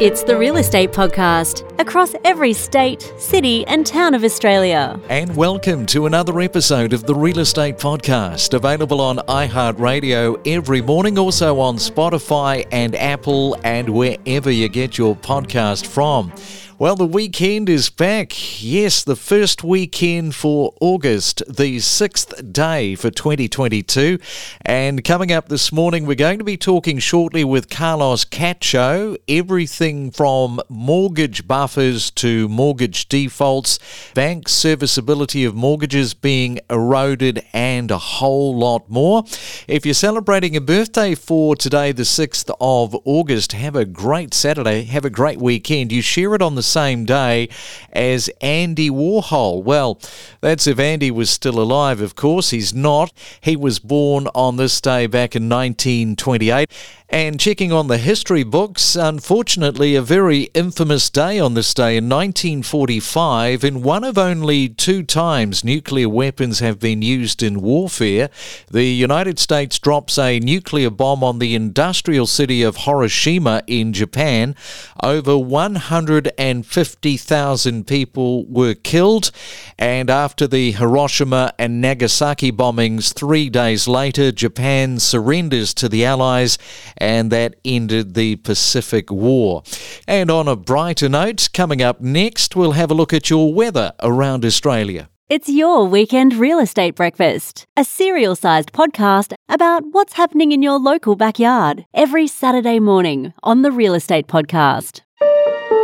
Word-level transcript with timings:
It's 0.00 0.22
the 0.22 0.38
Real 0.38 0.58
Estate 0.58 0.92
Podcast 0.92 1.68
across 1.80 2.14
every 2.24 2.52
state, 2.52 3.02
city, 3.18 3.66
and 3.66 3.84
town 3.84 4.14
of 4.14 4.22
Australia. 4.22 5.00
And 5.08 5.34
welcome 5.34 5.86
to 5.86 6.06
another 6.06 6.38
episode 6.38 6.92
of 6.92 7.02
the 7.02 7.16
Real 7.16 7.40
Estate 7.40 7.78
Podcast, 7.78 8.54
available 8.54 9.00
on 9.00 9.16
iHeartRadio 9.16 10.40
every 10.46 10.80
morning, 10.80 11.18
also 11.18 11.58
on 11.58 11.78
Spotify 11.78 12.64
and 12.70 12.94
Apple, 12.94 13.56
and 13.64 13.88
wherever 13.88 14.52
you 14.52 14.68
get 14.68 14.98
your 14.98 15.16
podcast 15.16 15.84
from. 15.84 16.32
Well, 16.80 16.94
the 16.94 17.06
weekend 17.06 17.68
is 17.68 17.90
back. 17.90 18.62
Yes, 18.62 19.02
the 19.02 19.16
first 19.16 19.64
weekend 19.64 20.36
for 20.36 20.74
August, 20.80 21.42
the 21.48 21.80
sixth 21.80 22.52
day 22.52 22.94
for 22.94 23.10
2022. 23.10 24.20
And 24.60 25.02
coming 25.02 25.32
up 25.32 25.48
this 25.48 25.72
morning, 25.72 26.06
we're 26.06 26.14
going 26.14 26.38
to 26.38 26.44
be 26.44 26.56
talking 26.56 27.00
shortly 27.00 27.42
with 27.42 27.68
Carlos 27.68 28.24
Cacho, 28.24 29.16
everything 29.26 30.12
from 30.12 30.60
mortgage 30.68 31.48
buffers 31.48 32.12
to 32.12 32.48
mortgage 32.48 33.08
defaults, 33.08 33.80
bank 34.14 34.48
serviceability 34.48 35.44
of 35.44 35.56
mortgages 35.56 36.14
being 36.14 36.60
eroded, 36.70 37.44
and 37.52 37.90
a 37.90 37.98
whole 37.98 38.56
lot 38.56 38.88
more. 38.88 39.24
If 39.66 39.84
you're 39.84 39.94
celebrating 39.94 40.54
a 40.54 40.60
birthday 40.60 41.16
for 41.16 41.56
today, 41.56 41.90
the 41.90 42.04
6th 42.04 42.54
of 42.60 42.94
August, 43.04 43.50
have 43.50 43.74
a 43.74 43.84
great 43.84 44.32
Saturday, 44.32 44.84
have 44.84 45.04
a 45.04 45.10
great 45.10 45.40
weekend. 45.40 45.90
You 45.90 46.02
share 46.02 46.36
it 46.36 46.40
on 46.40 46.54
the 46.54 46.67
same 46.68 47.04
day 47.04 47.48
as 47.92 48.30
Andy 48.40 48.90
Warhol. 48.90 49.62
Well, 49.62 50.00
that's 50.40 50.66
if 50.66 50.78
Andy 50.78 51.10
was 51.10 51.30
still 51.30 51.60
alive, 51.60 52.00
of 52.00 52.14
course. 52.14 52.50
He's 52.50 52.74
not. 52.74 53.12
He 53.40 53.56
was 53.56 53.78
born 53.78 54.28
on 54.34 54.56
this 54.56 54.80
day 54.80 55.06
back 55.06 55.34
in 55.34 55.48
1928. 55.48 56.70
And 57.10 57.40
checking 57.40 57.72
on 57.72 57.86
the 57.86 57.96
history 57.96 58.42
books, 58.42 58.94
unfortunately, 58.94 59.94
a 59.94 60.02
very 60.02 60.50
infamous 60.52 61.08
day 61.08 61.40
on 61.40 61.54
this 61.54 61.72
day 61.72 61.96
in 61.96 62.06
1945. 62.06 63.64
In 63.64 63.82
one 63.82 64.04
of 64.04 64.18
only 64.18 64.68
two 64.68 65.02
times 65.02 65.64
nuclear 65.64 66.10
weapons 66.10 66.58
have 66.58 66.78
been 66.78 67.00
used 67.00 67.42
in 67.42 67.62
warfare, 67.62 68.28
the 68.70 68.84
United 68.84 69.38
States 69.38 69.78
drops 69.78 70.18
a 70.18 70.38
nuclear 70.38 70.90
bomb 70.90 71.24
on 71.24 71.38
the 71.38 71.54
industrial 71.54 72.26
city 72.26 72.62
of 72.62 72.76
Hiroshima 72.76 73.62
in 73.66 73.94
Japan. 73.94 74.54
Over 75.02 75.38
150,000 75.38 77.86
people 77.86 78.44
were 78.44 78.74
killed. 78.74 79.30
And 79.78 80.10
after 80.10 80.46
the 80.46 80.72
Hiroshima 80.72 81.54
and 81.58 81.80
Nagasaki 81.80 82.52
bombings, 82.52 83.14
three 83.14 83.48
days 83.48 83.88
later, 83.88 84.30
Japan 84.30 84.98
surrenders 84.98 85.72
to 85.72 85.88
the 85.88 86.04
Allies 86.04 86.58
and 86.98 87.30
that 87.32 87.56
ended 87.64 88.14
the 88.14 88.36
Pacific 88.36 89.10
War. 89.10 89.62
And 90.06 90.30
on 90.30 90.48
a 90.48 90.56
brighter 90.56 91.08
note, 91.08 91.48
coming 91.52 91.82
up 91.82 92.00
next, 92.00 92.54
we'll 92.54 92.72
have 92.72 92.90
a 92.90 92.94
look 92.94 93.12
at 93.12 93.30
your 93.30 93.52
weather 93.52 93.92
around 94.02 94.44
Australia. 94.44 95.08
It's 95.28 95.48
your 95.48 95.84
weekend 95.84 96.32
real 96.34 96.58
estate 96.58 96.94
breakfast, 96.94 97.66
a 97.76 97.84
serial 97.84 98.34
sized 98.34 98.72
podcast 98.72 99.34
about 99.48 99.82
what's 99.90 100.14
happening 100.14 100.52
in 100.52 100.62
your 100.62 100.78
local 100.78 101.16
backyard 101.16 101.84
every 101.92 102.26
Saturday 102.26 102.78
morning 102.78 103.34
on 103.42 103.60
the 103.60 103.70
Real 103.70 103.94
Estate 103.94 104.26
Podcast. 104.26 105.02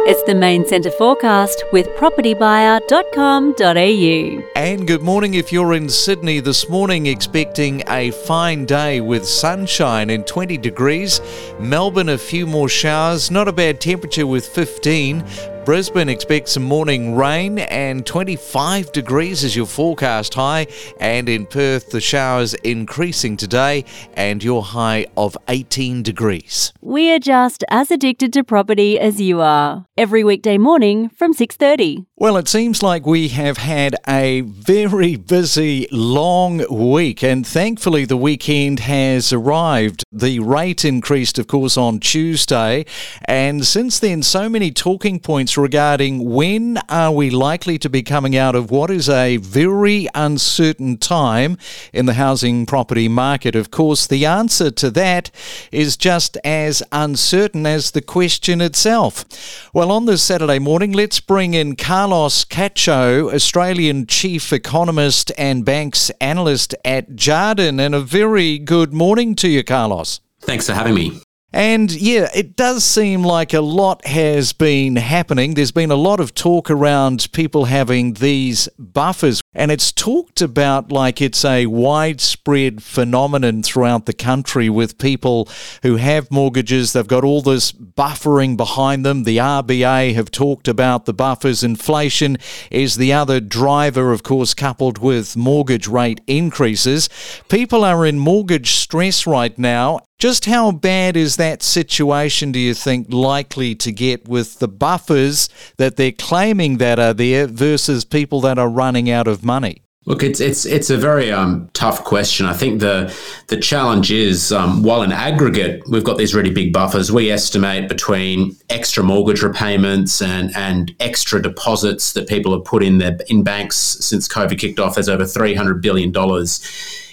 It's 0.06 0.22
the 0.24 0.34
main 0.34 0.66
centre 0.66 0.91
forecast 0.91 1.64
with 1.72 1.86
propertybuyer.com.au. 1.97 4.50
And 4.55 4.86
good 4.86 5.00
morning 5.00 5.33
if 5.33 5.50
you're 5.50 5.72
in 5.72 5.88
Sydney 5.88 6.41
this 6.41 6.69
morning, 6.69 7.06
expecting 7.06 7.83
a 7.88 8.10
fine 8.10 8.66
day 8.66 9.00
with 9.00 9.27
sunshine 9.27 10.10
and 10.10 10.27
20 10.27 10.58
degrees. 10.58 11.22
Melbourne, 11.58 12.10
a 12.10 12.19
few 12.19 12.47
more 12.47 12.69
showers, 12.69 13.30
not 13.30 13.48
a 13.48 13.52
bad 13.52 13.80
temperature 13.80 14.27
with 14.27 14.47
15. 14.47 15.25
Brisbane 15.64 16.10
expects 16.10 16.52
some 16.52 16.64
morning 16.64 17.16
rain 17.16 17.58
and 17.58 18.04
25 18.04 18.92
degrees 18.92 19.44
is 19.44 19.56
your 19.56 19.64
forecast 19.64 20.34
high. 20.34 20.66
And 21.00 21.26
in 21.26 21.47
Perth, 21.47 21.88
the 21.91 22.02
showers 22.02 22.52
increasing 22.64 23.38
today 23.38 23.86
and 24.12 24.44
your 24.44 24.62
high 24.62 25.06
of 25.16 25.38
18 25.48 26.03
degrees. 26.03 26.74
We're 26.82 27.19
just 27.19 27.64
as 27.70 27.91
addicted 27.91 28.34
to 28.34 28.44
property 28.44 29.00
as 29.00 29.22
you 29.22 29.41
are. 29.41 29.86
Every 29.97 30.22
weekday 30.22 30.58
morning 30.58 31.08
from 31.08 31.32
6:30. 31.32 32.04
Well, 32.16 32.36
it 32.36 32.48
seems 32.48 32.82
like 32.82 33.06
we 33.06 33.28
have 33.28 33.58
had 33.58 33.97
a 34.06 34.42
very 34.42 35.16
busy, 35.16 35.88
long 35.91 36.64
week, 36.70 37.24
and 37.24 37.47
thankfully 37.47 38.04
the 38.04 38.16
weekend 38.16 38.80
has 38.80 39.32
arrived. 39.32 40.04
The 40.12 40.38
rate 40.38 40.84
increased, 40.84 41.38
of 41.38 41.48
course, 41.48 41.76
on 41.76 41.98
Tuesday, 41.98 42.86
and 43.24 43.66
since 43.66 43.98
then, 43.98 44.22
so 44.22 44.48
many 44.48 44.70
talking 44.70 45.19
points 45.19 45.53
regarding 45.56 46.31
when 46.31 46.78
are 46.88 47.12
we 47.12 47.31
likely 47.31 47.78
to 47.78 47.88
be 47.88 48.03
coming 48.03 48.37
out 48.37 48.54
of 48.54 48.70
what 48.70 48.91
is 48.91 49.09
a 49.09 49.38
very 49.38 50.09
uncertain 50.15 50.97
time 50.97 51.59
in 51.92 52.06
the 52.06 52.15
housing 52.15 52.66
property 52.66 53.09
market. 53.09 53.54
Of 53.54 53.70
course, 53.70 54.06
the 54.06 54.26
answer 54.26 54.70
to 54.70 54.91
that 54.92 55.31
is 55.72 55.97
just 55.97 56.37
as 56.44 56.82
uncertain 56.92 57.66
as 57.66 57.91
the 57.91 58.03
question 58.03 58.60
itself. 58.60 59.25
Well, 59.72 59.91
on 59.91 60.06
this 60.06 60.22
Saturday 60.22 60.59
morning, 60.59 60.92
let's 60.92 61.20
bring 61.20 61.54
in 61.54 61.76
Carlos. 61.76 62.44
Cacho, 62.44 63.32
Australian 63.32 64.06
Chief 64.06 64.53
Economist 64.53 65.32
and 65.36 65.65
Banks 65.65 66.10
Analyst 66.21 66.75
at 66.84 67.10
Jarden. 67.10 67.81
And 67.81 67.94
a 67.94 68.00
very 68.00 68.59
good 68.59 68.92
morning 68.92 69.34
to 69.36 69.48
you, 69.48 69.65
Carlos. 69.65 70.21
Thanks 70.41 70.66
for 70.66 70.75
having 70.75 70.94
me. 70.94 71.23
And 71.54 71.92
yeah, 71.92 72.31
it 72.34 72.56
does 72.56 72.82
seem 72.82 73.22
like 73.22 73.54
a 73.54 73.60
lot 73.60 74.04
has 74.09 74.53
been 74.53 74.97
happening. 74.97 75.54
There's 75.54 75.70
been 75.70 75.92
a 75.92 75.94
lot 75.94 76.19
of 76.19 76.34
talk 76.34 76.69
around 76.69 77.31
people 77.31 77.66
having 77.66 78.15
these 78.15 78.69
buffers, 78.76 79.41
and 79.54 79.70
it's 79.70 79.92
talked 79.92 80.42
about 80.42 80.91
like 80.91 81.22
it's 81.22 81.44
a 81.44 81.66
widespread 81.66 82.82
phenomenon 82.82 83.62
throughout 83.62 84.06
the 84.06 84.12
country 84.12 84.69
with 84.69 84.98
people 84.98 85.48
who 85.84 85.94
have 85.94 86.28
mortgages. 86.28 86.92
They've 86.92 87.06
got 87.06 87.22
all 87.22 87.41
this 87.41 87.71
buffering 87.71 88.56
behind 88.56 89.06
them. 89.06 89.22
The 89.22 89.36
RBA 89.36 90.12
have 90.15 90.32
talked 90.32 90.66
about 90.66 91.04
the 91.04 91.15
buffers. 91.15 91.62
Inflation 91.62 92.36
is 92.72 92.97
the 92.97 93.12
other 93.12 93.38
driver, 93.38 94.10
of 94.10 94.25
course, 94.25 94.54
coupled 94.54 94.98
with 94.98 95.36
mortgage 95.36 95.86
rate 95.86 96.21
increases. 96.26 97.09
People 97.48 97.84
are 97.84 98.04
in 98.04 98.19
mortgage 98.19 98.72
stress 98.72 99.25
right 99.25 99.56
now, 99.56 100.00
just 100.19 100.44
how 100.44 100.70
bad 100.70 101.16
is 101.16 101.36
that 101.36 101.62
situation, 101.62 102.52
do 102.52 102.58
you 102.58 102.75
think, 102.75 103.12
likely 103.12 103.75
to 103.76 103.92
get 103.92 104.28
with 104.28 104.58
the 104.58 104.69
buffers 104.69 105.48
that 105.76 105.97
they're 105.97 106.12
claiming 106.12 106.78
that 106.78 106.98
are 106.98 107.14
there 107.14 107.47
versus 107.47 108.04
people 108.04 108.41
that 108.42 108.58
are 108.58 108.69
running 108.69 109.10
out 109.10 109.26
of 109.26 109.44
money? 109.44 109.82
Look, 110.06 110.22
it's 110.22 110.38
it's 110.38 110.66
it's 110.66 110.91
a 110.91 110.98
very 110.98 111.32
um, 111.32 111.70
tough 111.72 112.04
question. 112.04 112.44
I 112.44 112.53
think 112.53 112.80
the 112.80 113.14
the 113.48 113.56
challenge 113.56 114.12
is 114.12 114.53
um, 114.53 114.82
while 114.82 115.03
in 115.03 115.12
aggregate 115.12 115.82
we've 115.88 116.04
got 116.04 116.19
these 116.19 116.34
really 116.34 116.50
big 116.50 116.74
buffers, 116.74 117.10
we 117.10 117.30
estimate 117.30 117.88
between 117.88 118.54
extra 118.69 119.03
mortgage 119.03 119.42
repayments 119.42 120.20
and 120.20 120.54
and 120.54 120.94
extra 121.00 121.41
deposits 121.41 122.12
that 122.12 122.28
people 122.28 122.53
have 122.53 122.66
put 122.66 122.82
in 122.82 122.98
their 122.98 123.16
in 123.28 123.44
banks 123.44 123.76
since 123.76 124.28
COVID 124.28 124.58
kicked 124.58 124.78
off. 124.78 124.97
There's 124.97 125.08
over 125.08 125.24
three 125.24 125.54
hundred 125.54 125.80
billion 125.80 126.12
dollars 126.12 126.60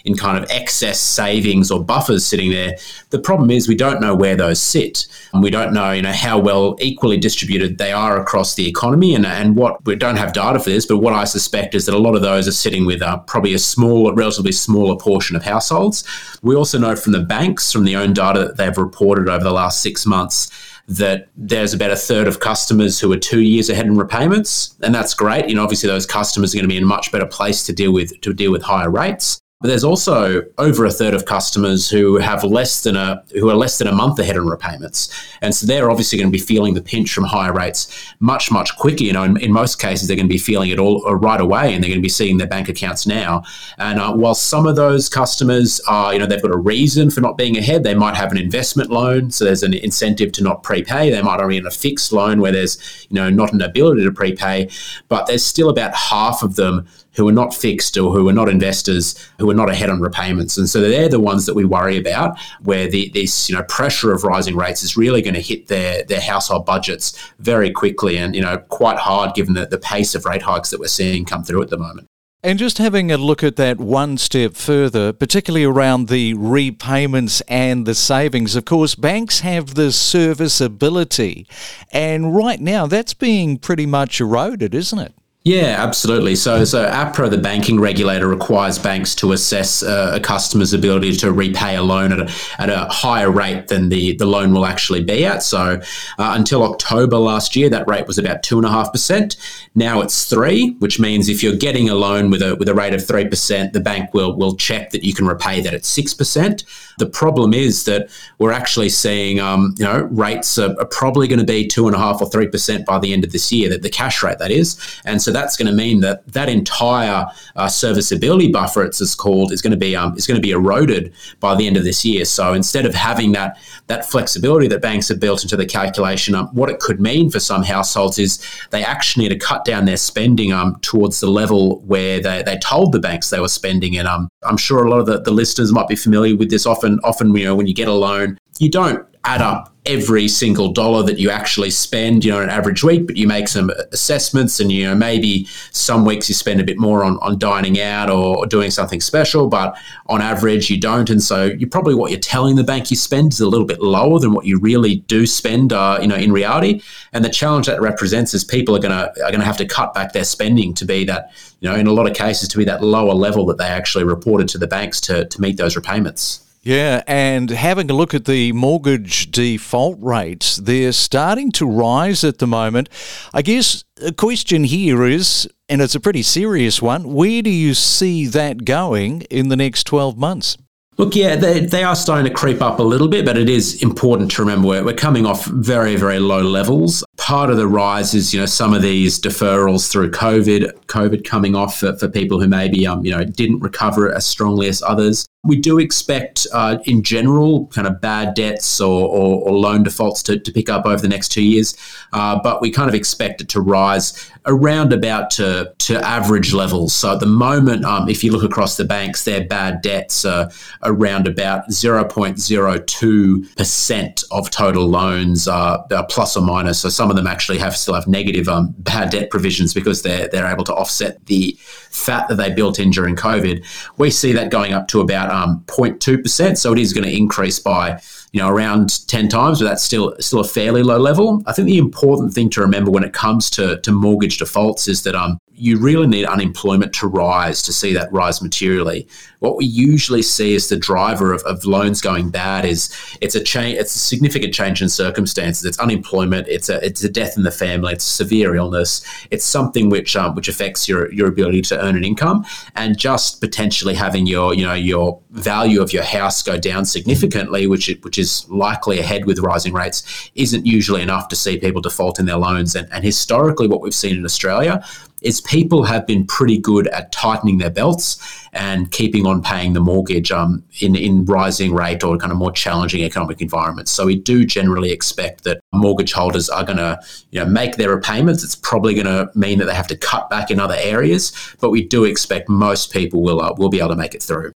in 0.05 0.15
kind 0.15 0.41
of 0.41 0.49
excess 0.49 0.99
savings 0.99 1.71
or 1.71 1.83
buffers 1.83 2.25
sitting 2.25 2.51
there. 2.51 2.77
The 3.09 3.19
problem 3.19 3.51
is 3.51 3.67
we 3.67 3.75
don't 3.75 4.01
know 4.01 4.15
where 4.15 4.35
those 4.35 4.61
sit. 4.61 5.07
And 5.33 5.41
we 5.41 5.49
don't 5.49 5.73
know, 5.73 5.91
you 5.91 6.01
know, 6.01 6.11
how 6.11 6.39
well 6.39 6.75
equally 6.79 7.17
distributed 7.17 7.77
they 7.77 7.91
are 7.91 8.19
across 8.19 8.55
the 8.55 8.67
economy. 8.67 9.15
And, 9.15 9.25
and 9.25 9.55
what 9.55 9.83
we 9.85 9.95
don't 9.95 10.17
have 10.17 10.33
data 10.33 10.59
for 10.59 10.69
this, 10.69 10.85
but 10.85 10.97
what 10.97 11.13
I 11.13 11.23
suspect 11.23 11.75
is 11.75 11.85
that 11.85 11.95
a 11.95 11.99
lot 11.99 12.15
of 12.15 12.21
those 12.21 12.47
are 12.47 12.51
sitting 12.51 12.85
with 12.85 13.01
uh, 13.01 13.17
probably 13.19 13.53
a 13.53 13.59
small, 13.59 14.13
relatively 14.13 14.51
smaller 14.51 14.97
portion 14.97 15.35
of 15.35 15.43
households. 15.43 16.03
We 16.41 16.55
also 16.55 16.77
know 16.77 16.95
from 16.95 17.13
the 17.13 17.21
banks, 17.21 17.71
from 17.71 17.85
the 17.85 17.95
own 17.95 18.13
data 18.13 18.39
that 18.39 18.57
they've 18.57 18.77
reported 18.77 19.29
over 19.29 19.43
the 19.43 19.51
last 19.51 19.81
six 19.81 20.05
months, 20.05 20.49
that 20.87 21.29
there's 21.37 21.73
about 21.73 21.91
a 21.91 21.95
third 21.95 22.27
of 22.27 22.39
customers 22.39 22.99
who 22.99 23.11
are 23.13 23.17
two 23.17 23.41
years 23.41 23.69
ahead 23.69 23.85
in 23.85 23.95
repayments, 23.95 24.75
and 24.81 24.93
that's 24.93 25.13
great. 25.13 25.47
You 25.47 25.55
know, 25.55 25.63
obviously 25.63 25.87
those 25.87 26.05
customers 26.05 26.53
are 26.53 26.57
going 26.57 26.65
to 26.65 26.69
be 26.69 26.77
in 26.77 26.83
a 26.83 26.87
much 26.87 27.11
better 27.11 27.25
place 27.25 27.63
to 27.65 27.73
deal 27.73 27.93
with 27.93 28.19
to 28.21 28.33
deal 28.33 28.51
with 28.51 28.63
higher 28.63 28.89
rates. 28.89 29.39
But 29.61 29.67
there's 29.67 29.83
also 29.83 30.43
over 30.57 30.85
a 30.85 30.91
third 30.91 31.13
of 31.13 31.25
customers 31.25 31.87
who 31.87 32.17
have 32.17 32.43
less 32.43 32.81
than 32.81 32.95
a 32.95 33.23
who 33.33 33.49
are 33.49 33.55
less 33.55 33.77
than 33.77 33.87
a 33.87 33.91
month 33.91 34.17
ahead 34.17 34.35
in 34.35 34.47
repayments, 34.47 35.09
and 35.41 35.53
so 35.53 35.67
they're 35.67 35.91
obviously 35.91 36.17
going 36.17 36.31
to 36.31 36.35
be 36.35 36.43
feeling 36.43 36.73
the 36.73 36.81
pinch 36.81 37.13
from 37.13 37.25
higher 37.25 37.53
rates 37.53 38.13
much 38.19 38.51
much 38.51 38.75
quicker. 38.77 39.03
You 39.03 39.13
know, 39.13 39.23
in, 39.23 39.37
in 39.37 39.53
most 39.53 39.79
cases 39.79 40.07
they're 40.07 40.17
going 40.17 40.27
to 40.27 40.33
be 40.33 40.39
feeling 40.39 40.71
it 40.71 40.79
all 40.79 41.05
uh, 41.07 41.37
away, 41.37 41.73
and 41.73 41.83
they're 41.83 41.89
going 41.89 41.99
to 41.99 42.03
be 42.03 42.09
seeing 42.09 42.39
their 42.39 42.47
bank 42.47 42.69
accounts 42.69 43.05
now. 43.05 43.43
And 43.77 43.99
uh, 43.99 44.13
while 44.13 44.33
some 44.33 44.65
of 44.65 44.75
those 44.75 45.07
customers 45.07 45.79
are, 45.87 46.13
you 46.13 46.19
know, 46.19 46.25
they've 46.25 46.41
got 46.41 46.51
a 46.51 46.57
reason 46.57 47.11
for 47.11 47.21
not 47.21 47.37
being 47.37 47.55
ahead, 47.55 47.83
they 47.83 47.95
might 47.95 48.15
have 48.15 48.31
an 48.31 48.37
investment 48.37 48.89
loan, 48.89 49.29
so 49.29 49.45
there's 49.45 49.63
an 49.63 49.75
incentive 49.75 50.31
to 50.33 50.43
not 50.43 50.63
prepay. 50.63 51.11
They 51.11 51.21
might 51.21 51.45
be 51.47 51.57
in 51.57 51.67
a 51.67 51.71
fixed 51.71 52.11
loan 52.11 52.41
where 52.41 52.51
there's 52.51 53.07
you 53.09 53.15
know 53.15 53.29
not 53.29 53.53
an 53.53 53.61
ability 53.61 54.03
to 54.05 54.11
prepay, 54.11 54.69
but 55.07 55.27
there's 55.27 55.45
still 55.45 55.69
about 55.69 55.93
half 55.93 56.41
of 56.41 56.55
them 56.55 56.87
who 57.13 57.27
are 57.27 57.33
not 57.33 57.53
fixed 57.53 57.97
or 57.97 58.11
who 58.11 58.27
are 58.29 58.33
not 58.33 58.49
investors, 58.49 59.15
who 59.39 59.49
are 59.49 59.55
not 59.55 59.69
ahead 59.69 59.89
on 59.89 59.99
repayments. 59.99 60.57
And 60.57 60.69
so 60.69 60.81
they're 60.81 61.09
the 61.09 61.19
ones 61.19 61.45
that 61.45 61.55
we 61.55 61.65
worry 61.65 61.97
about, 61.97 62.39
where 62.61 62.87
the, 62.87 63.09
this 63.13 63.49
you 63.49 63.55
know 63.55 63.63
pressure 63.63 64.11
of 64.13 64.23
rising 64.23 64.55
rates 64.55 64.83
is 64.83 64.97
really 64.97 65.21
going 65.21 65.33
to 65.33 65.41
hit 65.41 65.67
their 65.67 66.03
their 66.03 66.21
household 66.21 66.65
budgets 66.65 67.17
very 67.39 67.71
quickly 67.71 68.17
and 68.17 68.35
you 68.35 68.41
know 68.41 68.57
quite 68.69 68.97
hard 68.97 69.33
given 69.35 69.53
the, 69.53 69.65
the 69.65 69.77
pace 69.77 70.15
of 70.15 70.25
rate 70.25 70.41
hikes 70.41 70.69
that 70.69 70.79
we're 70.79 70.87
seeing 70.87 71.25
come 71.25 71.43
through 71.43 71.61
at 71.61 71.69
the 71.69 71.77
moment. 71.77 72.07
And 72.43 72.57
just 72.57 72.79
having 72.79 73.11
a 73.11 73.17
look 73.17 73.43
at 73.43 73.55
that 73.57 73.77
one 73.77 74.17
step 74.17 74.55
further, 74.55 75.13
particularly 75.13 75.63
around 75.63 76.07
the 76.07 76.33
repayments 76.33 77.41
and 77.41 77.85
the 77.85 77.93
savings, 77.93 78.55
of 78.55 78.65
course, 78.65 78.95
banks 78.95 79.41
have 79.41 79.75
the 79.75 79.91
serviceability. 79.91 81.45
And 81.91 82.35
right 82.35 82.59
now, 82.59 82.87
that's 82.87 83.13
being 83.13 83.59
pretty 83.59 83.85
much 83.85 84.19
eroded, 84.19 84.73
isn't 84.73 84.97
it? 84.97 85.13
Yeah, 85.43 85.75
absolutely. 85.79 86.35
So, 86.35 86.63
so 86.65 86.85
APRA, 86.85 87.27
the 87.27 87.37
banking 87.39 87.79
regulator, 87.79 88.27
requires 88.27 88.77
banks 88.77 89.15
to 89.15 89.31
assess 89.31 89.81
uh, 89.81 90.11
a 90.13 90.19
customer's 90.19 90.71
ability 90.71 91.15
to 91.15 91.31
repay 91.31 91.75
a 91.75 91.81
loan 91.81 92.11
at 92.11 92.19
a, 92.19 92.31
at 92.61 92.69
a 92.69 92.85
higher 92.91 93.31
rate 93.31 93.67
than 93.67 93.89
the, 93.89 94.15
the 94.17 94.27
loan 94.27 94.53
will 94.53 94.67
actually 94.67 95.03
be 95.03 95.25
at. 95.25 95.41
So, 95.41 95.81
uh, 96.19 96.33
until 96.37 96.61
October 96.61 97.17
last 97.17 97.55
year, 97.55 97.69
that 97.69 97.87
rate 97.87 98.05
was 98.05 98.19
about 98.19 98.43
two 98.43 98.57
and 98.57 98.67
a 98.67 98.69
half 98.69 98.91
percent. 98.91 99.35
Now 99.73 100.01
it's 100.01 100.25
three, 100.25 100.75
which 100.77 100.99
means 100.99 101.27
if 101.27 101.41
you're 101.41 101.55
getting 101.55 101.89
a 101.89 101.95
loan 101.95 102.29
with 102.29 102.43
a 102.43 102.55
with 102.57 102.69
a 102.69 102.75
rate 102.75 102.93
of 102.93 103.03
three 103.03 103.27
percent, 103.27 103.73
the 103.73 103.79
bank 103.79 104.13
will 104.13 104.37
will 104.37 104.55
check 104.55 104.91
that 104.91 105.03
you 105.03 105.15
can 105.15 105.25
repay 105.25 105.59
that 105.61 105.73
at 105.73 105.85
six 105.85 106.13
percent. 106.13 106.63
The 107.01 107.09
problem 107.23 107.51
is 107.53 107.85
that 107.85 108.09
we're 108.37 108.51
actually 108.61 108.89
seeing, 108.89 109.39
um, 109.39 109.73
you 109.79 109.85
know, 109.85 110.07
rates 110.11 110.59
are, 110.59 110.75
are 110.79 110.85
probably 110.85 111.27
going 111.27 111.39
to 111.39 111.51
be 111.57 111.67
two 111.67 111.87
and 111.87 111.95
a 111.95 111.99
half 111.99 112.21
or 112.21 112.29
three 112.29 112.47
percent 112.47 112.85
by 112.85 112.99
the 112.99 113.11
end 113.11 113.23
of 113.23 113.31
this 113.31 113.51
year. 113.51 113.69
That 113.69 113.81
the 113.81 113.89
cash 113.89 114.21
rate 114.21 114.37
that 114.37 114.51
is, 114.51 114.77
and 115.03 115.19
so 115.19 115.31
that's 115.31 115.57
going 115.57 115.71
to 115.71 115.77
mean 115.83 116.01
that 116.01 116.17
that 116.37 116.47
entire 116.47 117.25
uh, 117.55 117.67
serviceability 117.67 118.51
buffer, 118.51 118.83
it's 118.83 119.15
called, 119.15 119.51
is 119.51 119.61
going 119.63 119.71
to 119.79 119.83
be 119.87 119.95
um, 119.95 120.15
is 120.15 120.27
going 120.27 120.39
to 120.41 120.47
be 120.49 120.51
eroded 120.51 121.11
by 121.39 121.55
the 121.55 121.65
end 121.65 121.77
of 121.77 121.83
this 121.83 122.05
year. 122.05 122.23
So 122.25 122.53
instead 122.53 122.85
of 122.85 122.93
having 122.93 123.31
that 123.31 123.57
that 123.87 124.05
flexibility 124.05 124.67
that 124.67 124.81
banks 124.81 125.07
have 125.09 125.19
built 125.19 125.41
into 125.41 125.57
the 125.57 125.65
calculation, 125.65 126.35
um, 126.35 126.49
what 126.59 126.69
it 126.69 126.79
could 126.79 126.99
mean 127.01 127.31
for 127.31 127.39
some 127.39 127.63
households 127.63 128.19
is 128.19 128.39
they 128.69 128.83
actually 128.83 129.23
need 129.23 129.39
to 129.39 129.47
cut 129.47 129.65
down 129.65 129.85
their 129.85 129.97
spending 129.97 130.53
um, 130.53 130.77
towards 130.81 131.19
the 131.19 131.31
level 131.41 131.81
where 131.87 132.21
they, 132.21 132.43
they 132.43 132.57
told 132.59 132.91
the 132.91 132.99
banks 132.99 133.29
they 133.31 133.39
were 133.39 133.55
spending. 133.61 133.97
And 133.97 134.07
um, 134.07 134.29
I'm 134.43 134.57
sure 134.57 134.85
a 134.85 134.89
lot 134.89 134.99
of 134.99 135.07
the, 135.07 135.19
the 135.19 135.31
listeners 135.31 135.71
might 135.71 135.87
be 135.87 135.95
familiar 135.95 136.35
with 136.37 136.49
this. 136.49 136.65
Often 136.65 136.90
often, 137.03 137.33
you 137.35 137.45
know, 137.45 137.55
when 137.55 137.67
you 137.67 137.73
get 137.73 137.87
a 137.87 137.93
loan, 137.93 138.37
you 138.59 138.69
don't 138.69 139.05
add 139.23 139.41
up 139.41 139.71
every 139.85 140.27
single 140.27 140.71
dollar 140.71 141.01
that 141.01 141.17
you 141.17 141.31
actually 141.31 141.71
spend, 141.71 142.23
you 142.23 142.31
know, 142.31 142.39
an 142.39 142.49
average 142.49 142.83
week, 142.83 143.07
but 143.07 143.17
you 143.17 143.27
make 143.27 143.47
some 143.47 143.71
assessments 143.91 144.59
and, 144.59 144.71
you 144.71 144.85
know, 144.85 144.93
maybe 144.93 145.45
some 145.71 146.05
weeks 146.05 146.29
you 146.29 146.35
spend 146.35 146.59
a 146.59 146.63
bit 146.63 146.77
more 146.77 147.03
on, 147.03 147.17
on 147.19 147.37
dining 147.39 147.79
out 147.79 148.09
or, 148.09 148.45
doing 148.45 148.69
something 148.69 148.99
special, 148.99 149.47
but 149.47 149.77
on 150.07 150.21
average 150.21 150.69
you 150.69 150.79
don't. 150.79 151.09
And 151.09 151.21
so 151.21 151.45
you 151.45 151.65
probably 151.67 151.95
what 151.95 152.11
you're 152.11 152.19
telling 152.19 152.57
the 152.57 152.63
bank 152.63 152.91
you 152.91 152.97
spend 152.97 153.33
is 153.33 153.39
a 153.39 153.47
little 153.47 153.65
bit 153.65 153.81
lower 153.81 154.19
than 154.19 154.33
what 154.33 154.45
you 154.45 154.59
really 154.59 154.97
do 155.07 155.25
spend, 155.25 155.71
uh, 155.71 155.97
you 156.01 156.07
know, 156.07 156.15
in 156.15 156.31
reality. 156.31 156.81
And 157.13 157.23
the 157.23 157.29
challenge 157.29 157.67
that 157.67 157.79
represents 157.79 158.33
is 158.33 158.43
people 158.43 158.75
are 158.75 158.79
going 158.79 158.91
to, 158.91 159.07
are 159.23 159.31
going 159.31 159.39
to 159.39 159.45
have 159.45 159.57
to 159.57 159.65
cut 159.65 159.93
back 159.93 160.11
their 160.11 160.25
spending 160.25 160.73
to 160.75 160.85
be 160.85 161.05
that, 161.05 161.31
you 161.59 161.69
know, 161.69 161.75
in 161.75 161.87
a 161.87 161.93
lot 161.93 162.07
of 162.07 162.15
cases 162.15 162.49
to 162.49 162.57
be 162.57 162.65
that 162.65 162.83
lower 162.83 163.13
level 163.13 163.45
that 163.45 163.57
they 163.57 163.67
actually 163.67 164.03
reported 164.03 164.47
to 164.49 164.57
the 164.57 164.67
banks 164.67 164.99
to, 165.01 165.25
to 165.25 165.41
meet 165.41 165.57
those 165.57 165.75
repayments. 165.75 166.45
Yeah, 166.63 167.01
and 167.07 167.49
having 167.49 167.89
a 167.89 167.93
look 167.93 168.13
at 168.13 168.25
the 168.25 168.51
mortgage 168.51 169.31
default 169.31 169.97
rates, 169.99 170.57
they're 170.57 170.91
starting 170.91 171.51
to 171.53 171.65
rise 171.65 172.23
at 172.23 172.37
the 172.37 172.45
moment. 172.45 172.87
I 173.33 173.41
guess 173.41 173.83
a 173.99 174.11
question 174.11 174.65
here 174.65 175.03
is, 175.03 175.49
and 175.69 175.81
it's 175.81 175.95
a 175.95 175.99
pretty 175.99 176.21
serious 176.21 176.79
one, 176.79 177.13
where 177.13 177.41
do 177.41 177.49
you 177.49 177.73
see 177.73 178.27
that 178.27 178.63
going 178.63 179.21
in 179.23 179.49
the 179.49 179.55
next 179.55 179.85
12 179.85 180.19
months? 180.19 180.55
Look, 180.97 181.15
yeah, 181.15 181.35
they, 181.35 181.61
they 181.61 181.83
are 181.83 181.95
starting 181.95 182.25
to 182.25 182.33
creep 182.33 182.61
up 182.61 182.77
a 182.77 182.83
little 182.83 183.07
bit, 183.07 183.25
but 183.25 183.37
it 183.37 183.49
is 183.49 183.81
important 183.81 184.29
to 184.31 184.43
remember 184.43 184.67
we're, 184.67 184.83
we're 184.83 184.93
coming 184.93 185.25
off 185.25 185.45
very, 185.45 185.95
very 185.95 186.19
low 186.19 186.41
levels. 186.41 187.03
Part 187.17 187.49
of 187.49 187.57
the 187.57 187.67
rise 187.67 188.13
is, 188.13 188.35
you 188.35 188.39
know, 188.39 188.45
some 188.45 188.71
of 188.71 188.83
these 188.83 189.19
deferrals 189.19 189.91
through 189.91 190.11
COVID, 190.11 190.73
COVID 190.85 191.23
coming 191.23 191.55
off 191.55 191.79
for, 191.79 191.97
for 191.97 192.07
people 192.07 192.39
who 192.39 192.47
maybe, 192.47 192.85
um, 192.85 193.03
you 193.03 193.09
know, 193.09 193.23
didn't 193.23 193.61
recover 193.61 194.13
as 194.13 194.27
strongly 194.27 194.67
as 194.67 194.83
others. 194.83 195.25
We 195.43 195.57
do 195.57 195.79
expect, 195.79 196.45
uh, 196.53 196.77
in 196.85 197.01
general, 197.01 197.65
kind 197.67 197.87
of 197.87 197.99
bad 197.99 198.35
debts 198.35 198.79
or, 198.79 199.09
or, 199.09 199.41
or 199.41 199.57
loan 199.57 199.81
defaults 199.81 200.21
to, 200.23 200.37
to, 200.37 200.51
pick 200.51 200.69
up 200.69 200.85
over 200.85 201.01
the 201.01 201.07
next 201.07 201.29
two 201.29 201.41
years, 201.41 201.75
uh, 202.13 202.39
but 202.43 202.61
we 202.61 202.69
kind 202.69 202.87
of 202.87 202.93
expect 202.93 203.41
it 203.41 203.49
to 203.49 203.59
rise 203.59 204.29
around 204.45 204.93
about 204.93 205.31
to, 205.31 205.73
to 205.79 205.99
average 206.05 206.53
levels. 206.53 206.93
So 206.93 207.13
at 207.13 207.21
the 207.21 207.25
moment, 207.25 207.85
um, 207.85 208.07
if 208.07 208.23
you 208.23 208.31
look 208.31 208.43
across 208.43 208.77
the 208.77 208.85
banks, 208.85 209.25
their 209.25 209.43
bad 209.43 209.81
debts 209.81 210.25
are 210.25 210.51
around 210.83 211.27
about 211.27 211.69
0.02% 211.69 214.23
of 214.29 214.51
total 214.51 214.87
loans, 214.87 215.47
uh, 215.47 215.79
plus 216.09 216.37
or 216.37 216.43
minus. 216.43 216.79
So 216.79 216.89
some 216.89 217.09
of 217.09 217.15
them 217.15 217.25
actually 217.25 217.57
have 217.57 217.75
still 217.75 217.95
have 217.95 218.07
negative 218.07 218.47
um, 218.47 218.75
bad 218.77 219.09
debt 219.09 219.31
provisions 219.31 219.73
because 219.73 220.03
they're, 220.03 220.27
they're 220.27 220.45
able 220.45 220.65
to 220.65 220.75
offset 220.75 221.25
the 221.25 221.57
fat 221.91 222.27
that 222.29 222.35
they 222.35 222.51
built 222.51 222.79
in 222.79 222.89
during 222.89 223.15
COVID. 223.15 223.65
We 223.97 224.09
see 224.09 224.31
that 224.33 224.49
going 224.49 224.73
up 224.73 224.87
to 224.89 225.01
about 225.01 225.29
um, 225.29 225.63
0.2%. 225.67 226.57
So 226.57 226.73
it 226.73 226.79
is 226.79 226.93
going 226.93 227.03
to 227.03 227.15
increase 227.15 227.59
by 227.59 228.01
you 228.31 228.39
know, 228.39 228.49
around 228.49 229.07
10 229.07 229.27
times, 229.27 229.59
but 229.59 229.65
that's 229.65 229.83
still 229.83 230.15
still 230.19 230.39
a 230.39 230.45
fairly 230.45 230.83
low 230.83 230.97
level. 230.97 231.43
I 231.45 231.53
think 231.53 231.65
the 231.65 231.77
important 231.77 232.33
thing 232.33 232.49
to 232.51 232.61
remember 232.61 232.89
when 232.89 233.03
it 233.03 233.13
comes 233.13 233.49
to, 233.51 233.79
to 233.81 233.91
mortgage 233.91 234.37
defaults 234.37 234.87
is 234.87 235.03
that 235.03 235.15
um, 235.15 235.37
you 235.61 235.77
really 235.77 236.07
need 236.07 236.25
unemployment 236.25 236.91
to 236.91 237.05
rise 237.05 237.61
to 237.61 237.71
see 237.71 237.93
that 237.93 238.11
rise 238.11 238.41
materially. 238.41 239.07
What 239.37 239.57
we 239.57 239.65
usually 239.65 240.23
see 240.23 240.55
as 240.55 240.69
the 240.69 240.75
driver 240.75 241.31
of, 241.33 241.43
of 241.43 241.63
loans 241.65 242.01
going 242.01 242.31
bad 242.31 242.65
is 242.65 242.91
it's 243.21 243.35
a 243.35 243.43
change, 243.43 243.77
it's 243.77 243.95
a 243.95 243.99
significant 243.99 244.55
change 244.55 244.81
in 244.81 244.89
circumstances. 244.89 245.63
It's 245.63 245.77
unemployment, 245.77 246.47
it's 246.47 246.67
a 246.67 246.83
it's 246.83 247.03
a 247.03 247.09
death 247.09 247.37
in 247.37 247.43
the 247.43 247.51
family, 247.51 247.93
it's 247.93 248.03
severe 248.03 248.55
illness, 248.55 249.05
it's 249.29 249.45
something 249.45 249.91
which 249.91 250.15
um, 250.15 250.33
which 250.33 250.47
affects 250.47 250.87
your 250.87 251.13
your 251.13 251.27
ability 251.27 251.61
to 251.63 251.79
earn 251.79 251.95
an 251.95 252.03
income, 252.03 252.43
and 252.75 252.97
just 252.97 253.39
potentially 253.39 253.93
having 253.93 254.25
your 254.25 254.55
you 254.55 254.65
know 254.65 254.73
your 254.73 255.19
value 255.29 255.79
of 255.79 255.93
your 255.93 256.03
house 256.03 256.41
go 256.41 256.57
down 256.57 256.85
significantly, 256.85 257.67
which 257.67 257.87
which 258.01 258.17
is 258.17 258.49
likely 258.49 258.97
ahead 258.97 259.25
with 259.25 259.37
rising 259.37 259.73
rates, 259.73 260.31
isn't 260.33 260.65
usually 260.65 261.03
enough 261.03 261.27
to 261.27 261.35
see 261.35 261.59
people 261.59 261.81
default 261.81 262.19
in 262.19 262.25
their 262.25 262.37
loans. 262.37 262.75
And, 262.75 262.91
and 262.91 263.03
historically, 263.03 263.67
what 263.67 263.81
we've 263.81 263.93
seen 263.93 264.17
in 264.17 264.25
Australia 264.25 264.83
is 265.21 265.41
people 265.41 265.83
have 265.83 266.05
been 266.07 266.25
pretty 266.25 266.57
good 266.57 266.87
at 266.87 267.11
tightening 267.11 267.57
their 267.59 267.69
belts 267.69 268.17
and 268.53 268.91
keeping 268.91 269.25
on 269.25 269.41
paying 269.41 269.73
the 269.73 269.79
mortgage 269.79 270.31
um, 270.31 270.63
in, 270.79 270.95
in 270.95 271.25
rising 271.25 271.73
rate 271.73 272.03
or 272.03 272.17
kind 272.17 272.31
of 272.31 272.37
more 272.37 272.51
challenging 272.51 273.03
economic 273.03 273.41
environments. 273.41 273.91
So 273.91 274.05
we 274.05 274.15
do 274.15 274.45
generally 274.45 274.91
expect 274.91 275.43
that 275.43 275.61
mortgage 275.73 276.11
holders 276.11 276.49
are 276.49 276.63
going 276.63 276.77
to 276.77 276.99
you 277.31 277.39
know, 277.39 277.45
make 277.45 277.75
their 277.75 277.89
repayments. 277.95 278.43
It's 278.43 278.55
probably 278.55 278.93
going 278.93 279.05
to 279.05 279.31
mean 279.35 279.59
that 279.59 279.65
they 279.65 279.75
have 279.75 279.87
to 279.87 279.97
cut 279.97 280.29
back 280.29 280.51
in 280.51 280.59
other 280.59 280.77
areas, 280.77 281.31
but 281.59 281.69
we 281.69 281.85
do 281.85 282.03
expect 282.03 282.49
most 282.49 282.91
people 282.91 283.21
will, 283.21 283.41
uh, 283.41 283.53
will 283.57 283.69
be 283.69 283.79
able 283.79 283.89
to 283.89 283.95
make 283.95 284.15
it 284.15 284.23
through. 284.23 284.51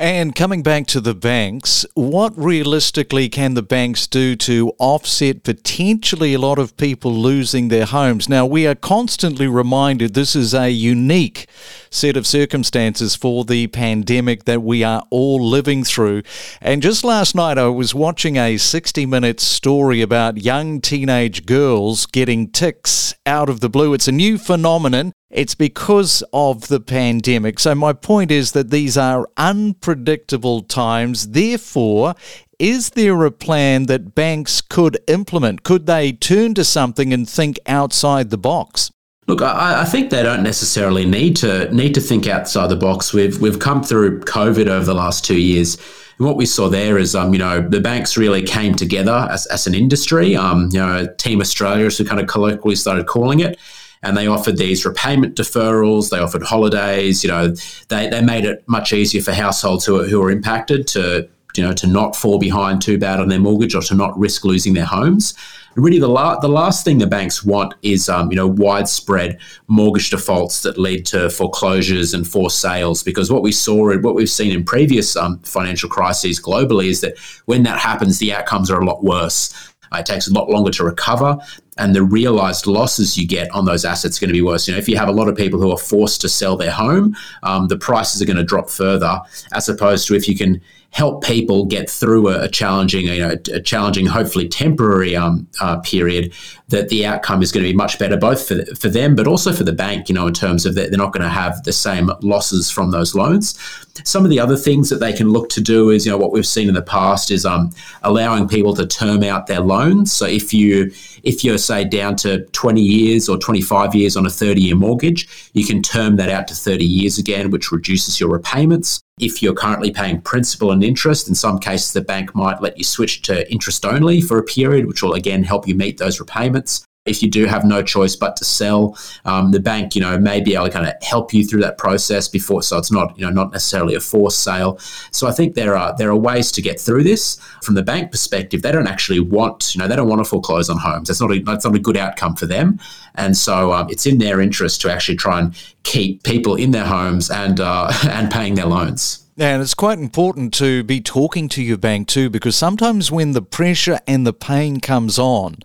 And 0.00 0.34
coming 0.34 0.62
back 0.62 0.86
to 0.86 1.00
the 1.02 1.14
banks, 1.14 1.84
what 1.92 2.32
realistically 2.34 3.28
can 3.28 3.52
the 3.52 3.62
banks 3.62 4.06
do 4.06 4.34
to 4.36 4.72
offset 4.78 5.44
potentially 5.44 6.32
a 6.32 6.38
lot 6.38 6.58
of 6.58 6.74
people 6.78 7.12
losing 7.12 7.68
their 7.68 7.84
homes? 7.84 8.26
Now, 8.26 8.46
we 8.46 8.66
are 8.66 8.74
constantly 8.74 9.46
reminded 9.46 10.14
this 10.14 10.34
is 10.34 10.54
a 10.54 10.70
unique 10.70 11.50
set 11.90 12.16
of 12.16 12.26
circumstances 12.26 13.14
for 13.14 13.44
the 13.44 13.66
pandemic 13.66 14.44
that 14.44 14.62
we 14.62 14.82
are 14.82 15.04
all 15.10 15.46
living 15.46 15.84
through. 15.84 16.22
And 16.62 16.80
just 16.80 17.04
last 17.04 17.34
night, 17.34 17.58
I 17.58 17.66
was 17.66 17.94
watching 17.94 18.38
a 18.38 18.56
60 18.56 19.04
minute 19.04 19.38
story 19.38 20.00
about 20.00 20.42
young 20.42 20.80
teenage 20.80 21.44
girls 21.44 22.06
getting 22.06 22.48
tics 22.48 23.12
out 23.26 23.50
of 23.50 23.60
the 23.60 23.68
blue. 23.68 23.92
It's 23.92 24.08
a 24.08 24.12
new 24.12 24.38
phenomenon. 24.38 25.12
It's 25.30 25.54
because 25.54 26.24
of 26.32 26.66
the 26.68 26.80
pandemic. 26.80 27.60
So, 27.60 27.74
my 27.74 27.92
point 27.92 28.30
is 28.32 28.52
that 28.52 28.70
these 28.70 28.96
are 28.96 29.28
unpredictable 29.36 30.62
times. 30.62 31.28
Therefore, 31.28 32.14
is 32.58 32.90
there 32.90 33.24
a 33.24 33.30
plan 33.30 33.86
that 33.86 34.14
banks 34.14 34.60
could 34.60 34.98
implement? 35.06 35.62
Could 35.62 35.86
they 35.86 36.12
turn 36.12 36.54
to 36.54 36.64
something 36.64 37.12
and 37.12 37.28
think 37.28 37.58
outside 37.66 38.30
the 38.30 38.38
box? 38.38 38.90
Look, 39.28 39.42
I, 39.42 39.82
I, 39.82 39.84
think 39.84 40.10
they 40.10 40.24
don't 40.24 40.42
necessarily 40.42 41.06
need 41.06 41.36
to 41.36 41.72
need 41.72 41.94
to 41.94 42.00
think 42.00 42.26
outside 42.26 42.66
the 42.66 42.74
box. 42.76 43.12
We've 43.12 43.40
we've 43.40 43.60
come 43.60 43.84
through 43.84 44.20
COVID 44.20 44.66
over 44.66 44.84
the 44.84 44.94
last 44.94 45.24
two 45.24 45.40
years. 45.40 45.76
And 46.18 46.26
what 46.26 46.36
we 46.36 46.44
saw 46.44 46.68
there 46.68 46.98
is, 46.98 47.14
um, 47.14 47.32
you 47.32 47.38
know, 47.38 47.60
the 47.60 47.80
banks 47.80 48.16
really 48.16 48.42
came 48.42 48.74
together 48.74 49.28
as, 49.30 49.46
as 49.46 49.68
an 49.68 49.74
industry. 49.74 50.34
Um, 50.34 50.68
you 50.72 50.80
know, 50.80 51.06
Team 51.16 51.40
Australia, 51.40 51.86
as 51.86 52.00
we 52.00 52.04
kind 52.04 52.20
of 52.20 52.26
colloquially 52.26 52.74
started 52.74 53.06
calling 53.06 53.38
it, 53.38 53.58
and 54.02 54.16
they 54.16 54.26
offered 54.26 54.56
these 54.56 54.84
repayment 54.84 55.36
deferrals. 55.36 56.10
They 56.10 56.18
offered 56.18 56.42
holidays. 56.42 57.22
You 57.22 57.30
know, 57.30 57.48
they, 57.88 58.08
they 58.08 58.22
made 58.22 58.44
it 58.44 58.64
much 58.66 58.92
easier 58.92 59.22
for 59.22 59.32
households 59.32 59.84
who 59.84 60.00
are, 60.00 60.06
who 60.06 60.22
are 60.22 60.30
impacted 60.30 60.86
to 60.88 61.28
you 61.56 61.62
know, 61.62 61.72
to 61.72 61.86
not 61.86 62.16
fall 62.16 62.38
behind 62.38 62.82
too 62.82 62.98
bad 62.98 63.20
on 63.20 63.28
their 63.28 63.40
mortgage 63.40 63.74
or 63.74 63.82
to 63.82 63.94
not 63.94 64.16
risk 64.18 64.44
losing 64.44 64.74
their 64.74 64.86
homes. 64.86 65.34
Really, 65.76 65.98
the, 65.98 66.08
la- 66.08 66.38
the 66.38 66.48
last 66.48 66.84
thing 66.84 66.98
the 66.98 67.06
banks 67.06 67.44
want 67.44 67.74
is, 67.82 68.08
um, 68.08 68.30
you 68.30 68.36
know, 68.36 68.46
widespread 68.46 69.38
mortgage 69.68 70.10
defaults 70.10 70.62
that 70.62 70.78
lead 70.78 71.06
to 71.06 71.30
foreclosures 71.30 72.12
and 72.12 72.26
forced 72.26 72.60
sales. 72.60 73.02
Because 73.02 73.30
what 73.30 73.42
we 73.42 73.52
saw, 73.52 73.90
and 73.90 74.02
what 74.02 74.14
we've 74.14 74.30
seen 74.30 74.52
in 74.52 74.64
previous 74.64 75.16
um, 75.16 75.38
financial 75.40 75.88
crises 75.88 76.40
globally, 76.40 76.86
is 76.86 77.00
that 77.02 77.18
when 77.46 77.62
that 77.62 77.78
happens, 77.78 78.18
the 78.18 78.34
outcomes 78.34 78.70
are 78.70 78.80
a 78.80 78.84
lot 78.84 79.04
worse. 79.04 79.54
It 79.92 80.06
takes 80.06 80.28
a 80.28 80.32
lot 80.32 80.48
longer 80.48 80.70
to 80.72 80.84
recover, 80.84 81.36
and 81.78 81.94
the 81.94 82.02
realized 82.02 82.66
losses 82.66 83.18
you 83.18 83.26
get 83.26 83.50
on 83.50 83.64
those 83.64 83.84
assets 83.84 84.18
are 84.18 84.20
going 84.20 84.28
to 84.28 84.38
be 84.38 84.42
worse. 84.42 84.68
You 84.68 84.74
know, 84.74 84.78
if 84.78 84.88
you 84.88 84.96
have 84.96 85.08
a 85.08 85.12
lot 85.12 85.28
of 85.28 85.36
people 85.36 85.60
who 85.60 85.72
are 85.72 85.78
forced 85.78 86.20
to 86.20 86.28
sell 86.28 86.56
their 86.56 86.70
home, 86.70 87.16
um, 87.42 87.68
the 87.68 87.78
prices 87.78 88.22
are 88.22 88.26
going 88.26 88.36
to 88.36 88.44
drop 88.44 88.70
further, 88.70 89.20
as 89.52 89.68
opposed 89.68 90.06
to 90.08 90.14
if 90.14 90.28
you 90.28 90.36
can 90.36 90.60
help 90.90 91.22
people 91.22 91.64
get 91.64 91.88
through 91.88 92.28
a, 92.28 92.42
a 92.42 92.48
challenging, 92.48 93.06
you 93.06 93.20
know, 93.20 93.36
a 93.52 93.60
challenging, 93.60 94.06
hopefully 94.06 94.48
temporary 94.48 95.14
um, 95.14 95.46
uh, 95.60 95.78
period, 95.80 96.32
that 96.68 96.88
the 96.88 97.06
outcome 97.06 97.42
is 97.42 97.52
going 97.52 97.64
to 97.64 97.70
be 97.70 97.76
much 97.76 97.98
better, 97.98 98.16
both 98.16 98.46
for, 98.46 98.64
for 98.74 98.88
them, 98.88 99.14
but 99.14 99.26
also 99.26 99.52
for 99.52 99.64
the 99.64 99.72
bank, 99.72 100.08
you 100.08 100.14
know, 100.14 100.26
in 100.26 100.34
terms 100.34 100.66
of 100.66 100.74
that 100.74 100.90
they're 100.90 100.98
not 100.98 101.12
going 101.12 101.22
to 101.22 101.28
have 101.28 101.62
the 101.62 101.72
same 101.72 102.10
losses 102.22 102.70
from 102.70 102.90
those 102.90 103.14
loans. 103.14 103.58
Some 104.04 104.24
of 104.24 104.30
the 104.30 104.40
other 104.40 104.56
things 104.56 104.88
that 104.88 105.00
they 105.00 105.12
can 105.12 105.30
look 105.30 105.48
to 105.50 105.60
do 105.60 105.90
is, 105.90 106.06
you 106.06 106.12
know, 106.12 106.18
what 106.18 106.32
we've 106.32 106.46
seen 106.46 106.68
in 106.68 106.74
the 106.74 106.82
past 106.82 107.30
is 107.30 107.46
um, 107.46 107.72
allowing 108.02 108.48
people 108.48 108.74
to 108.74 108.86
term 108.86 109.22
out 109.22 109.46
their 109.46 109.60
loans. 109.60 110.12
So 110.12 110.26
if 110.26 110.52
you 110.52 110.90
if 111.22 111.44
you're 111.44 111.58
say 111.58 111.84
down 111.84 112.16
to 112.16 112.44
20 112.46 112.80
years 112.80 113.28
or 113.28 113.36
25 113.36 113.94
years 113.94 114.16
on 114.16 114.26
a 114.26 114.30
30 114.30 114.60
year 114.60 114.76
mortgage, 114.76 115.50
you 115.52 115.66
can 115.66 115.82
term 115.82 116.16
that 116.16 116.30
out 116.30 116.48
to 116.48 116.54
30 116.54 116.84
years 116.84 117.18
again, 117.18 117.50
which 117.50 117.70
reduces 117.70 118.18
your 118.18 118.30
repayments. 118.30 119.02
If 119.20 119.42
you're 119.42 119.54
currently 119.54 119.90
paying 119.90 120.22
principal 120.22 120.72
and 120.72 120.82
interest, 120.82 121.28
in 121.28 121.34
some 121.34 121.58
cases 121.58 121.92
the 121.92 122.00
bank 122.00 122.34
might 122.34 122.62
let 122.62 122.78
you 122.78 122.84
switch 122.84 123.20
to 123.22 123.50
interest 123.52 123.84
only 123.84 124.22
for 124.22 124.38
a 124.38 124.42
period, 124.42 124.86
which 124.86 125.02
will 125.02 125.12
again 125.12 125.44
help 125.44 125.68
you 125.68 125.74
meet 125.74 125.98
those 125.98 126.20
repayments 126.20 126.86
if 127.06 127.22
you 127.22 127.30
do 127.30 127.46
have 127.46 127.64
no 127.64 127.82
choice 127.82 128.14
but 128.14 128.36
to 128.36 128.44
sell, 128.44 128.96
um, 129.24 129.52
the 129.52 129.60
bank, 129.60 129.94
you 129.94 130.02
know, 130.02 130.18
may 130.18 130.38
be 130.40 130.54
able 130.54 130.66
to 130.66 130.70
kind 130.70 130.86
of 130.86 130.94
help 131.02 131.32
you 131.32 131.44
through 131.44 131.62
that 131.62 131.78
process 131.78 132.28
before, 132.28 132.62
so 132.62 132.76
it's 132.76 132.92
not, 132.92 133.18
you 133.18 133.24
know, 133.24 133.32
not 133.32 133.52
necessarily 133.52 133.94
a 133.94 134.00
forced 134.00 134.44
sale. 134.44 134.78
So 135.10 135.26
I 135.26 135.32
think 135.32 135.54
there 135.54 135.74
are 135.76 135.94
there 135.96 136.10
are 136.10 136.16
ways 136.16 136.52
to 136.52 136.62
get 136.62 136.78
through 136.78 137.04
this 137.04 137.40
from 137.62 137.74
the 137.74 137.82
bank 137.82 138.10
perspective. 138.10 138.60
They 138.60 138.72
don't 138.72 138.86
actually 138.86 139.20
want, 139.20 139.74
you 139.74 139.78
know, 139.78 139.88
they 139.88 139.96
don't 139.96 140.08
want 140.08 140.22
to 140.22 140.28
foreclose 140.28 140.68
on 140.68 140.76
homes. 140.76 141.08
That's 141.08 141.20
not 141.20 141.32
a, 141.32 141.38
that's 141.40 141.64
not 141.64 141.74
a 141.74 141.78
good 141.78 141.96
outcome 141.96 142.36
for 142.36 142.46
them, 142.46 142.78
and 143.14 143.34
so 143.34 143.72
um, 143.72 143.88
it's 143.88 144.04
in 144.04 144.18
their 144.18 144.40
interest 144.40 144.82
to 144.82 144.92
actually 144.92 145.16
try 145.16 145.40
and 145.40 145.56
keep 145.84 146.22
people 146.22 146.54
in 146.54 146.72
their 146.72 146.84
homes 146.84 147.30
and 147.30 147.60
uh, 147.60 147.90
and 148.10 148.30
paying 148.30 148.56
their 148.56 148.66
loans. 148.66 149.24
And 149.40 149.62
it's 149.62 149.72
quite 149.72 149.98
important 149.98 150.52
to 150.54 150.84
be 150.84 151.00
talking 151.00 151.48
to 151.48 151.62
your 151.62 151.78
bank 151.78 152.08
too, 152.08 152.28
because 152.28 152.54
sometimes 152.54 153.10
when 153.10 153.32
the 153.32 153.40
pressure 153.40 153.98
and 154.06 154.26
the 154.26 154.34
pain 154.34 154.80
comes 154.80 155.18
on, 155.18 155.56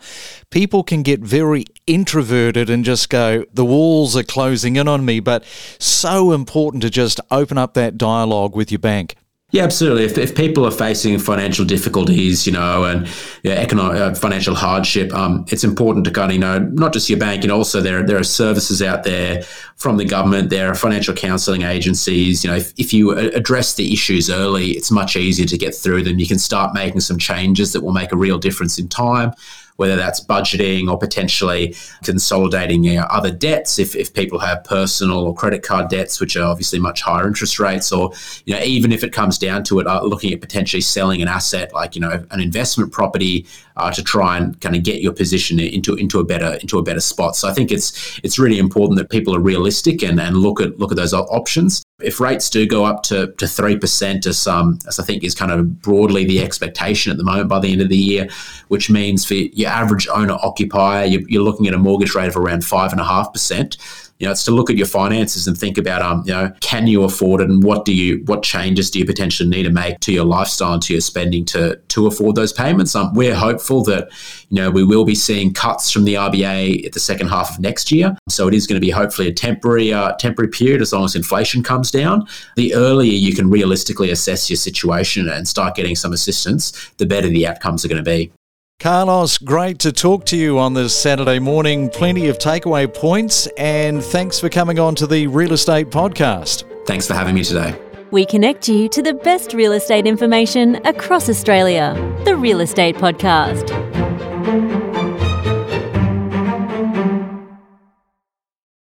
people 0.49 0.81
can 0.81 1.03
get 1.03 1.19
very 1.19 1.65
introverted 1.85 2.69
and 2.69 2.85
just 2.85 3.09
go, 3.09 3.43
the 3.53 3.65
walls 3.65 4.15
are 4.15 4.23
closing 4.23 4.77
in 4.77 4.87
on 4.87 5.03
me. 5.03 5.19
But 5.19 5.43
so 5.77 6.31
important 6.31 6.83
to 6.83 6.89
just 6.89 7.19
open 7.29 7.57
up 7.57 7.73
that 7.73 7.97
dialogue 7.97 8.55
with 8.55 8.71
your 8.71 8.79
bank. 8.79 9.17
Yeah, 9.55 9.63
absolutely. 9.63 10.03
If, 10.03 10.17
if 10.17 10.35
people 10.35 10.65
are 10.65 10.71
facing 10.71 11.17
financial 11.17 11.63
difficulties, 11.63 12.45
you 12.45 12.51
know, 12.51 12.83
and 12.83 13.07
you 13.41 13.51
know, 13.51 13.55
economic 13.55 13.95
uh, 13.95 14.13
financial 14.13 14.53
hardship, 14.53 15.13
um, 15.13 15.45
it's 15.47 15.63
important 15.63 16.03
to 16.03 16.11
kind 16.11 16.29
of, 16.29 16.33
you 16.33 16.41
know, 16.41 16.59
not 16.59 16.91
just 16.91 17.09
your 17.09 17.19
bank, 17.19 17.43
and 17.43 17.53
also 17.53 17.79
there 17.79 18.03
there 18.03 18.17
are 18.17 18.23
services 18.25 18.81
out 18.81 19.05
there 19.05 19.43
from 19.77 19.95
the 19.95 20.03
government. 20.03 20.49
There 20.49 20.69
are 20.69 20.75
financial 20.75 21.13
counselling 21.13 21.61
agencies. 21.61 22.43
You 22.43 22.49
know, 22.49 22.57
if, 22.57 22.73
if 22.75 22.93
you 22.93 23.11
address 23.11 23.75
the 23.75 23.93
issues 23.93 24.29
early, 24.29 24.71
it's 24.71 24.91
much 24.91 25.15
easier 25.15 25.45
to 25.45 25.57
get 25.57 25.73
through 25.73 26.03
them. 26.03 26.19
You 26.19 26.27
can 26.27 26.37
start 26.37 26.73
making 26.73 26.99
some 26.99 27.17
changes 27.17 27.71
that 27.71 27.81
will 27.81 27.93
make 27.93 28.11
a 28.11 28.17
real 28.17 28.37
difference 28.37 28.77
in 28.77 28.89
time 28.89 29.31
whether 29.77 29.95
that's 29.95 30.23
budgeting 30.23 30.89
or 30.89 30.97
potentially 30.97 31.75
consolidating 32.03 32.83
you 32.83 32.95
know, 32.95 33.03
other 33.09 33.31
debts 33.31 33.77
if, 33.79 33.95
if 33.95 34.13
people 34.13 34.39
have 34.39 34.63
personal 34.63 35.19
or 35.19 35.33
credit 35.33 35.63
card 35.63 35.89
debts, 35.89 36.19
which 36.19 36.35
are 36.37 36.43
obviously 36.43 36.79
much 36.79 37.01
higher 37.01 37.27
interest 37.27 37.59
rates, 37.59 37.91
or 37.91 38.11
you 38.45 38.53
know 38.53 38.61
even 38.61 38.91
if 38.91 39.03
it 39.03 39.11
comes 39.11 39.37
down 39.37 39.63
to 39.63 39.79
it, 39.79 39.87
uh, 39.87 40.01
looking 40.01 40.33
at 40.33 40.41
potentially 40.41 40.81
selling 40.81 41.21
an 41.21 41.27
asset 41.27 41.73
like 41.73 41.95
you 41.95 42.01
know 42.01 42.25
an 42.31 42.39
investment 42.39 42.91
property 42.91 43.45
uh, 43.77 43.91
to 43.91 44.03
try 44.03 44.37
and 44.37 44.59
kind 44.61 44.75
of 44.75 44.83
get 44.83 45.01
your 45.01 45.13
position 45.13 45.59
into 45.59 45.95
into 45.95 46.19
a 46.19 46.23
better 46.23 46.57
into 46.61 46.79
a 46.79 46.83
better 46.83 46.99
spot. 46.99 47.35
So 47.35 47.47
I 47.47 47.53
think 47.53 47.71
it's 47.71 48.19
it's 48.23 48.39
really 48.39 48.59
important 48.59 48.97
that 48.97 49.09
people 49.09 49.35
are 49.35 49.39
realistic 49.39 50.03
and, 50.03 50.19
and 50.19 50.37
look 50.37 50.61
at 50.61 50.79
look 50.79 50.91
at 50.91 50.97
those 50.97 51.13
options. 51.13 51.83
If 52.01 52.19
rates 52.19 52.49
do 52.49 52.67
go 52.67 52.83
up 52.83 53.03
to 53.03 53.31
to 53.37 53.47
three 53.47 53.77
percent, 53.77 54.25
as 54.25 54.47
um 54.47 54.79
as 54.85 54.99
I 54.99 55.03
think 55.03 55.23
is 55.23 55.33
kind 55.33 55.51
of 55.51 55.81
broadly 55.81 56.25
the 56.25 56.43
expectation 56.43 57.09
at 57.11 57.17
the 57.17 57.23
moment 57.23 57.47
by 57.47 57.59
the 57.59 57.71
end 57.71 57.81
of 57.81 57.87
the 57.87 57.97
year, 57.97 58.27
which 58.67 58.89
means 58.89 59.23
for 59.23 59.35
your 59.35 59.69
average 59.69 60.07
owner 60.09 60.37
occupier, 60.41 61.05
you're, 61.05 61.21
you're 61.29 61.43
looking 61.43 61.67
at 61.67 61.73
a 61.73 61.77
mortgage 61.77 62.13
rate 62.13 62.27
of 62.27 62.35
around 62.35 62.65
five 62.65 62.91
and 62.91 62.99
a 62.99 63.05
half 63.05 63.31
percent 63.31 63.77
you 64.19 64.25
know, 64.25 64.31
it's 64.31 64.45
to 64.45 64.51
look 64.51 64.69
at 64.69 64.77
your 64.77 64.87
finances 64.87 65.45
and 65.45 65.57
think 65.57 65.77
about, 65.77 66.01
um, 66.01 66.23
you 66.25 66.31
know, 66.31 66.49
can 66.61 66.87
you 66.87 67.03
afford 67.03 67.41
it, 67.41 67.49
and 67.49 67.63
what 67.63 67.83
do 67.83 67.93
you, 67.93 68.23
what 68.25 68.43
changes 68.43 68.89
do 68.89 68.99
you 68.99 69.05
potentially 69.05 69.49
need 69.49 69.63
to 69.63 69.69
make 69.69 69.99
to 70.01 70.13
your 70.13 70.23
lifestyle 70.23 70.73
and 70.73 70.81
to 70.83 70.93
your 70.93 71.01
spending 71.01 71.43
to 71.45 71.75
to 71.89 72.07
afford 72.07 72.35
those 72.35 72.53
payments? 72.53 72.95
Um, 72.95 73.13
we're 73.13 73.35
hopeful 73.35 73.83
that, 73.85 74.09
you 74.55 74.61
know, 74.61 74.71
we 74.71 74.85
will 74.85 75.03
be 75.03 75.15
seeing 75.15 75.53
cuts 75.53 75.91
from 75.91 76.05
the 76.05 76.13
RBA 76.13 76.85
at 76.85 76.93
the 76.93 76.99
second 76.99 77.27
half 77.27 77.51
of 77.51 77.59
next 77.59 77.91
year. 77.91 78.15
So 78.29 78.47
it 78.47 78.53
is 78.53 78.65
going 78.65 78.79
to 78.79 78.85
be 78.85 78.89
hopefully 78.89 79.27
a 79.27 79.33
temporary 79.33 79.91
uh, 79.91 80.13
temporary 80.13 80.49
period 80.49 80.81
as 80.81 80.93
long 80.93 81.03
as 81.03 81.13
inflation 81.13 81.61
comes 81.61 81.91
down. 81.91 82.25
The 82.55 82.73
earlier 82.73 83.11
you 83.11 83.35
can 83.35 83.49
realistically 83.49 84.11
assess 84.11 84.49
your 84.49 84.55
situation 84.55 85.27
and 85.27 85.45
start 85.45 85.75
getting 85.75 85.93
some 85.93 86.13
assistance, 86.13 86.89
the 86.97 87.05
better 87.05 87.27
the 87.27 87.45
outcomes 87.45 87.83
are 87.83 87.89
going 87.89 88.01
to 88.01 88.09
be. 88.09 88.31
Carlos, 88.79 89.37
great 89.37 89.79
to 89.79 89.91
talk 89.91 90.25
to 90.27 90.37
you 90.37 90.57
on 90.57 90.73
this 90.73 90.95
Saturday 90.95 91.39
morning. 91.39 91.89
Plenty 91.89 92.27
of 92.27 92.37
takeaway 92.37 92.93
points, 92.93 93.47
and 93.57 94.01
thanks 94.01 94.39
for 94.39 94.47
coming 94.47 94.79
on 94.79 94.95
to 94.95 95.07
the 95.07 95.27
Real 95.27 95.51
Estate 95.51 95.89
Podcast. 95.89 96.63
Thanks 96.85 97.07
for 97.07 97.13
having 97.13 97.35
me 97.35 97.43
today. 97.43 97.77
We 98.11 98.25
connect 98.25 98.69
you 98.69 98.87
to 98.89 99.01
the 99.01 99.13
best 99.13 99.53
real 99.53 99.73
estate 99.73 100.07
information 100.07 100.75
across 100.85 101.27
Australia. 101.27 101.93
The 102.23 102.35
Real 102.35 102.61
Estate 102.61 102.95
Podcast. 102.95 104.04